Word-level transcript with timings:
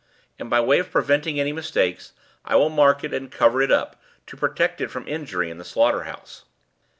And, 0.39 0.49
by 0.49 0.59
way 0.59 0.79
of 0.79 0.89
preventing 0.89 1.39
any 1.39 1.53
mistakes, 1.53 2.13
I 2.43 2.55
will 2.55 2.69
mark 2.71 3.03
it 3.03 3.13
and 3.13 3.31
cover 3.31 3.61
it 3.61 3.71
up, 3.71 4.01
to 4.25 4.35
protect 4.35 4.81
it 4.81 4.89
from 4.89 5.07
injury 5.07 5.51
in 5.51 5.59
the 5.59 5.63
slaughter 5.63 6.05
house." 6.05 6.43